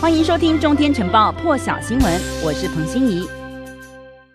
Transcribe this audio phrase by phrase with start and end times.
[0.00, 3.28] 欢迎收听《中天晨报》破晓新闻，我是彭欣怡。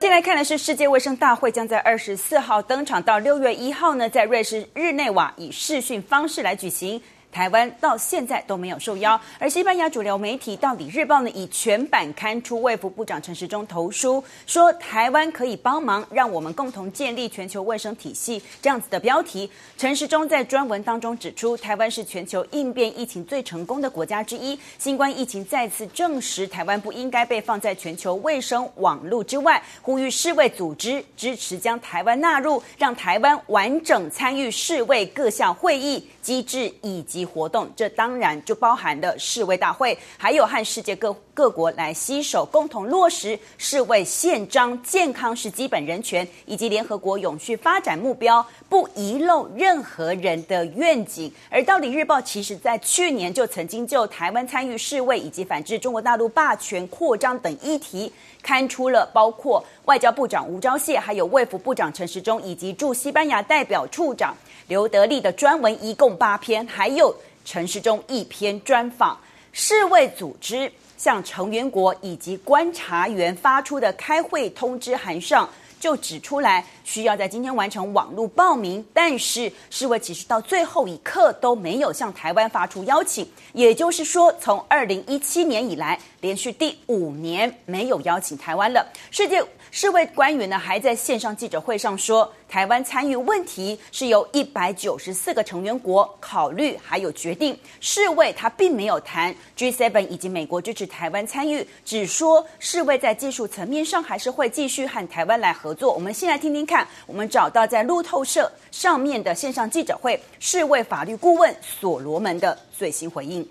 [0.01, 7.01] 现在看的是世界卫生大会将在二十四号登场，到六月一号呢，在瑞士日内瓦以视讯方式来举行。
[7.33, 19.49] 台湾到现在都没有受邀，而西班牙主流媒体《道理日报》呢，以全版刊出卫福部长陈时中投书，说台湾可以帮忙，让我们共同建立全球卫生体系这样子的标题。
[19.75, 37.22] 陈时中在专文当中指出，台湾是全球应变疫情最成功的国家之一，新冠疫情再次证实台湾不应该被放在全球卫生网路之外，呼吁世卫组织支持将台湾纳入，让台湾完整参与世卫各项会议机制以及。
[37.25, 51.31] 活动，这当然就包含了世卫大会，还有和世界各各国来携手，共同落实世卫宪章，健康是基本人权，以及联合国永续发展目标，不遗漏任何人的愿景。
[51.49, 58.11] 而《道理日报》其实在去年就曾经就台湾参与世卫以及反制中国大陆霸权扩张等议题，
[58.43, 64.35] 刊出了包括外交部长吴钊燮，还有卫福部长陈时中，以及驻西班牙代表处长。
[64.67, 69.17] 刘德利的专文一共八篇，还有陈时中一篇专访。
[69.51, 70.71] 世卫组织
[71.03, 88.87] 向成员国以及观察员发出的开会通知函上，就指出来需要在今天完成网络报名，但是世卫其实到最后一刻都没有向台湾发出邀请，也就是说，从二零一七年以来，连续第五年没有邀请台湾了。
[89.11, 89.43] 世界。
[89.75, 97.57] 世卫官员呢还在线上记者会上说，台湾参与问题是由一百九十四个成员国考虑还有决定。
[97.81, 105.91] 世卫他并没有谈 G7 以及美国支持台湾参与，只说世卫在技术层面上还是会继续和台湾来合作。
[105.91, 113.43] 我们先来听听看，我们找到在路透社上面的线上记者会，世卫法律顾问所罗门的最新回应。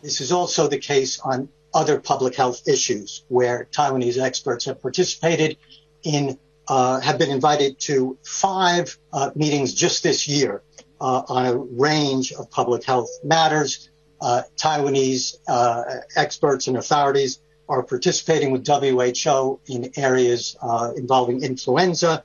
[0.00, 5.56] This is also the case on other public health issues where Taiwanese experts have participated
[6.02, 10.62] in, uh, have been invited to five uh, meetings just this year
[11.00, 13.90] uh, on a range of public health matters.
[14.20, 15.82] Uh, Taiwanese uh,
[16.16, 22.24] experts and authorities are participating with WHO in areas uh, involving influenza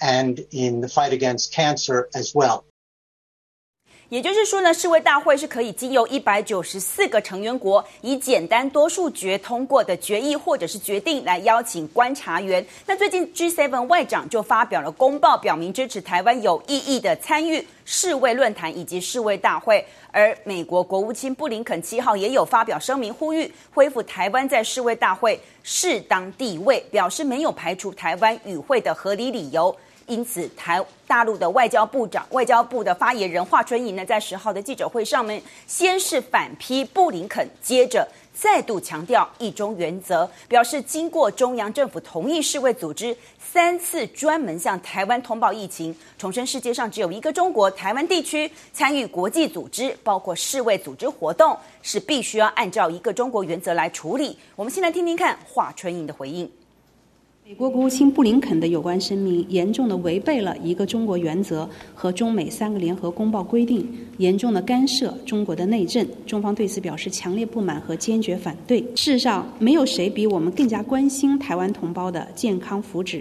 [0.00, 2.64] and in the fight against cancer as well.
[4.14, 12.64] 也就是说呢，世卫大会是可以经由一百九十四个成员国以简单多数决通过的决议或者是决定来邀请观察员。
[12.86, 19.84] 那最近 G7 外长就发表了公报，表明支持台湾有意义的参与世卫论坛以及世卫大会。
[20.12, 29.76] 而美国国务卿布林肯七号也有发表声明，呼吁恢复台湾在世卫大会适当地位，表示没有排除台湾与会的合理理由。
[30.06, 54.38] 因此，台大陆的外交部长、外交部的发言人华春莹呢，在十号的记者会上面，先是反批布林肯，接着再度强调一中原则，表示经过中央政府同意，世卫组织三次专门向台湾通报疫情，重申世界上只有一个中国，台湾地区参与国际组织，包括世卫组织活动，是必须要按照一个中国原则来处理。
[54.56, 56.50] 我们先来听听看华春莹的回应。
[57.46, 66.08] 美国国务卿布林肯的有关声明严重的违背了一个中国原则和中美三个联合公报规定，严重的干涉中国的内政。
[66.24, 68.80] 中方对此表示强烈不满和坚决反对。
[68.96, 73.20] 事实上，没有谁比我们更加关心台湾同胞的健康福祉。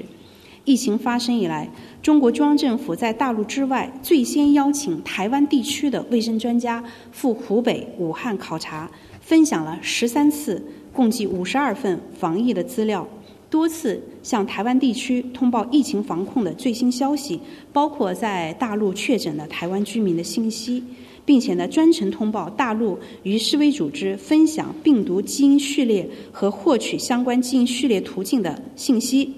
[0.63, 1.69] 疫情发生以来，
[2.01, 6.81] 中国中央政府在大陆之外最先邀请台湾地区的卫生专家
[7.11, 8.89] 赴湖北武汉考察，
[9.19, 10.63] 分享了十三次，
[10.93, 13.05] 共计五十二份防疫的资料。
[13.53, 17.39] 多次向台湾地区通报疫情防控的最新消息，
[17.71, 20.83] 包括在大陆确诊的台湾居民的信息，
[21.23, 29.31] 并且呢专程通报大陆与世卫组织分享病毒基因序列和获取相关基因序列途径的信息。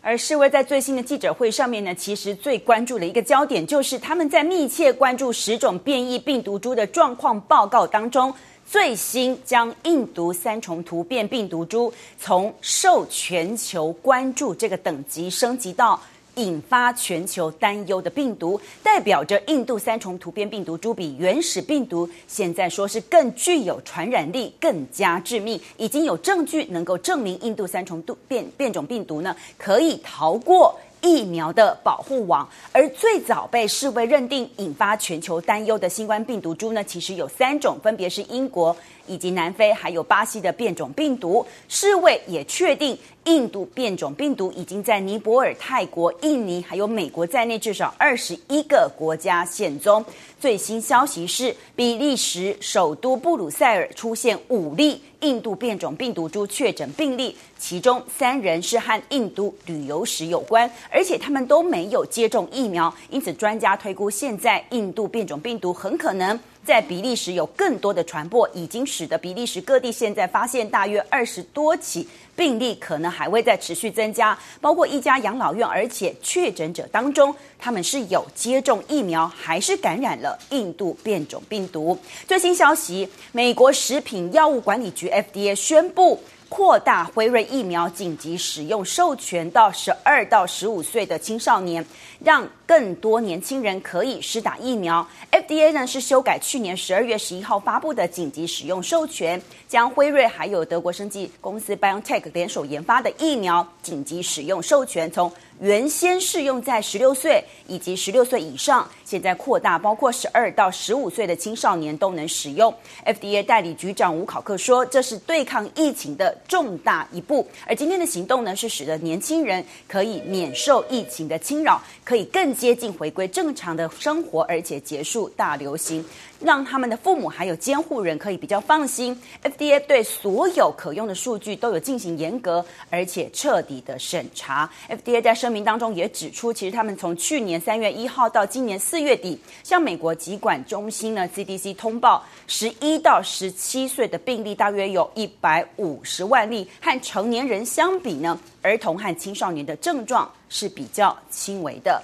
[0.00, 8.34] 而世卫在最新的记者会上面呢，其实最关注的一个焦点就是他们在密切关注十种变异病毒株的状况报告当中。
[8.68, 16.00] 最新将印度三重突变病毒株从受全球关注这个等级升级到
[16.34, 25.58] 引发全球担忧的病毒，代表着印度三重突变病毒株比原始病毒现在说是更具有传染力、更加致命。
[25.78, 30.78] 已经有证据能够证明印度三重突变变种病毒呢可以逃过。
[31.06, 38.76] 疫苗的保护网，而最早被世卫认定引发全球担忧的新冠病毒株呢，其实有三种，分别是英国
[39.06, 41.46] 以及南非还有巴西的变种病毒。
[41.68, 50.04] 世卫也确定，印度变种病毒已经在尼泊尔、泰国、印尼还有美国在内至少二十一个国家现踪。
[50.38, 66.38] 最新消息是，比利时首都布鲁塞尔出现五例印度变种病毒株确诊病例，其中三人是和印度旅游史有关，而且他们都没有接种疫苗，因此专家推估，现在印度变种病毒很可能。
[66.66, 74.36] 在比利时有更多的传播，已经使得比利时各地现在发现大约二十多起病例，可能还会在持续增加。
[74.60, 81.96] 包括一家养老院，而且确诊者当中，他们是有接种疫苗，还是感染了印度变种病毒。
[82.26, 86.20] 最新消息，美国食品药物管理局 FDA 宣布。
[86.48, 91.84] 扩大辉瑞疫苗紧急使用授权到十二到十五岁的青少年，
[92.22, 95.06] 让更多年轻人可以施打疫苗。
[95.32, 105.30] FDA 呢是修改去年十二月十一号发布的紧急使用授权，将辉瑞还有德国生技公司 BioNTech 联手研发的疫苗紧急使用授权从。
[105.60, 112.72] 原先适用在十六岁以及十六岁以上，现在扩大，包括十二到十五岁的青少年都能使用。
[113.04, 126.04] FDA 代理局长吴考克说：“这是对抗疫情的重大一步。”而今天的行动呢，是使得年轻人可以免受疫情的侵扰，可以更接近回归正常的生活，而且结束大流行。
[126.38, 129.18] 让他们的父母还有监护人可以比较放心。
[129.42, 134.70] FDA 对所有可用的数据都有进行严格而且彻底的审查。
[134.90, 152.02] FDA 在声明当中也指出，其实他们从去年三月一号到今年四月底，向美国疾管中心呢 CDC 通报，十一到十七岁的病例大约有一百五十万例，和成年人相比呢，儿童和青少年的症状是比较轻微的。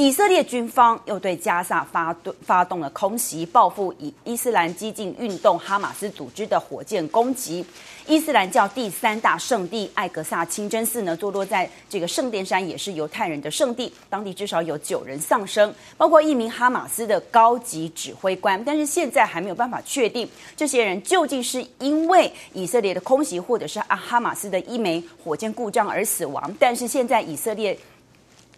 [0.00, 7.62] 以色列军方又对加萨发动发动了空袭，报复以伊斯兰激进运动哈马斯组织的火箭攻击。
[8.06, 13.92] 伊斯兰教第三大圣地艾格萨清真寺呢，坐落在这个圣殿山，也是犹太人的圣地。
[14.08, 18.64] 当地至少有九人丧生，包括一名哈马斯的高级指挥官。
[18.64, 20.26] 但是现在还没有办法确定
[20.56, 26.50] 这些人究竟是因为以色列的空袭，或者是啊哈马斯的一枚火箭故障而死亡。
[26.58, 27.78] 但是现在以色列。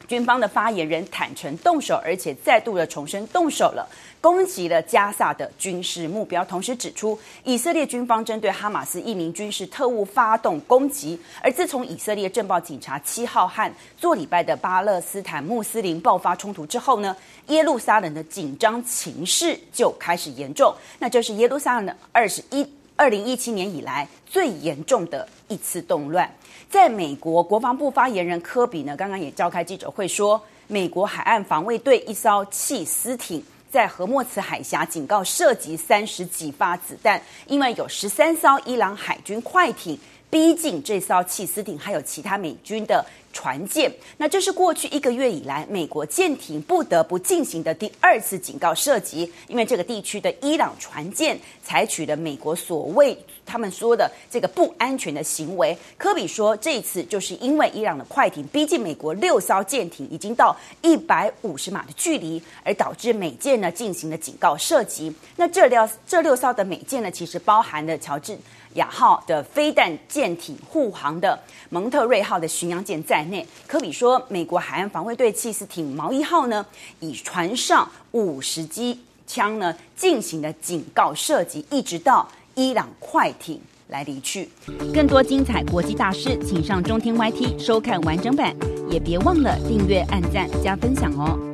[0.08, 3.88] 军方的发言人坦诚动手，而且再度的重申动手了，
[4.20, 6.44] 攻击了加萨的军事目标。
[6.44, 11.18] 同时指出，以色列军方针对哈马斯一名军事特务发动攻击。
[11.40, 17.16] 而自从以色列政报警察七号和做礼拜的巴勒斯坦穆斯林爆发冲突之后呢，
[17.46, 20.74] 耶路撒冷的紧张情势就开始严重。
[20.98, 22.66] 那这是耶路撒冷二十一
[23.02, 26.32] 二零一七年以来最严重的一次动乱。
[26.70, 39.98] 在美国国防部发言人科比呢，刚刚也召开记者会说，美国海岸防卫队一艘弃尸艇在荷默茨海峡警告涉及三十几发子弹，因为有十三艘伊朗海军快艇
[40.30, 43.04] 逼近这艘弃尸艇，还有其他美军的。
[43.32, 55.76] 船舰，那这是过去一个月以来美国舰艇不得不进行的第二次警告射击，因为这个地区的伊朗船舰采取了美国所谓他们说的这个不安全的行为。
[55.96, 65.12] 科比说，这一次就是因为伊朗的快艇逼近美国六艘舰艇，已经到一百五十码的距离，而导致美舰呢进行了警告射击。
[65.36, 68.36] 那这六这六艘的美舰呢，其实包含了乔治
[68.74, 71.38] 亚号的飞弹舰艇护航的
[71.68, 76.64] 蒙特瑞号的巡洋舰在内，科比说，美国海岸防卫队气势艇毛一号呢，
[77.00, 84.48] 以船上五十机枪呢进行的警告射击，一直到伊朗快艇来离去。
[84.94, 88.54] 更多精彩国际大事，请上中天 YT 收看完整版，
[88.90, 91.51] 也别忘了订阅、按赞、加分享哦。